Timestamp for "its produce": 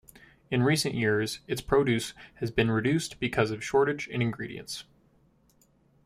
1.45-2.15